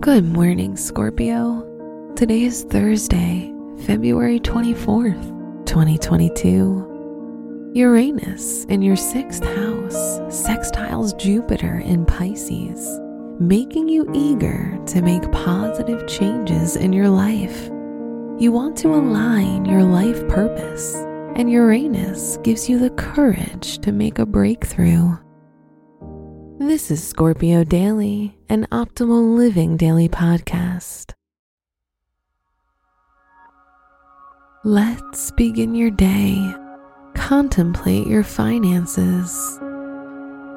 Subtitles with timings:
[0.00, 2.12] Good morning, Scorpio.
[2.16, 3.50] Today is Thursday,
[3.86, 7.72] February 24th, 2022.
[7.74, 13.00] Uranus in your sixth house sextiles Jupiter in Pisces,
[13.40, 17.68] making you eager to make positive changes in your life.
[18.38, 20.94] You want to align your life purpose,
[21.36, 25.16] and Uranus gives you the courage to make a breakthrough.
[26.58, 31.12] This is Scorpio Daily, an optimal living daily podcast.
[34.64, 36.54] Let's begin your day.
[37.14, 39.58] Contemplate your finances.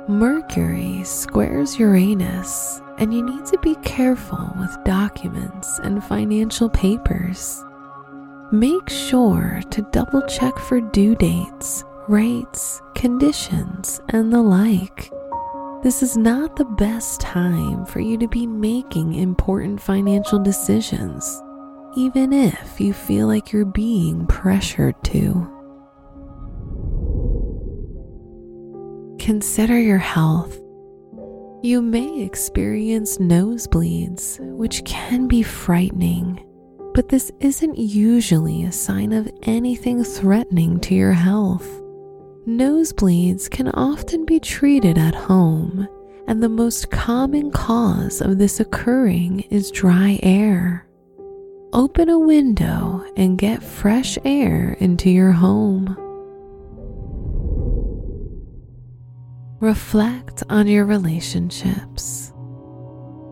[0.08, 7.62] Mercury squares Uranus, and you need to be careful with documents and financial papers.
[8.54, 15.12] Make sure to double check for due dates, rates, conditions, and the like.
[15.82, 21.42] This is not the best time for you to be making important financial decisions,
[21.96, 25.48] even if you feel like you're being pressured to.
[29.20, 30.60] Consider your health.
[31.62, 36.46] You may experience nosebleeds, which can be frightening,
[36.94, 41.82] but this isn't usually a sign of anything threatening to your health.
[42.50, 45.88] Nosebleeds can often be treated at home,
[46.26, 50.88] and the most common cause of this occurring is dry air.
[51.74, 55.96] Open a window and get fresh air into your home.
[59.60, 62.34] Reflect on your relationships.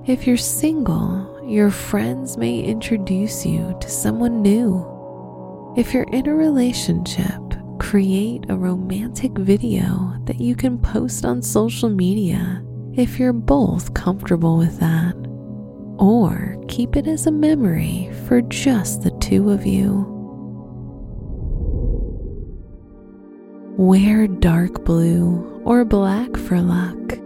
[0.05, 4.85] If you're single, your friends may introduce you to someone new.
[5.75, 7.46] If you're in a relationship,
[7.87, 12.61] create a romantic video that you can post on social media
[12.97, 15.15] if you're both comfortable with that.
[15.97, 20.03] Or keep it as a memory for just the two of you.
[23.77, 27.17] Wear dark blue or black for luck.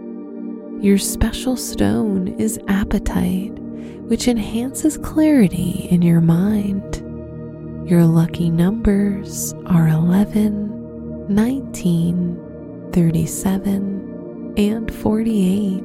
[0.80, 3.58] Your special stone is apatite,
[4.06, 7.01] which enhances clarity in your mind.
[7.92, 15.82] Your lucky numbers are 11, 19, 37, and 48.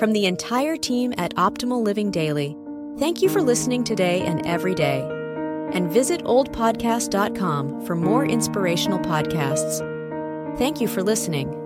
[0.00, 2.56] From the entire team at Optimal Living Daily,
[2.98, 5.08] thank you for listening today and every day.
[5.72, 9.78] And visit oldpodcast.com for more inspirational podcasts.
[10.58, 11.63] Thank you for listening.